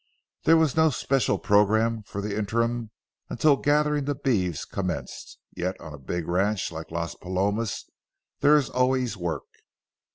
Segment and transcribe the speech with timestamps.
[0.45, 2.89] There was no special programme for the interim
[3.29, 7.87] until gathering the beeves commenced, yet on a big ranch like Las Palomas
[8.39, 9.43] there is always work.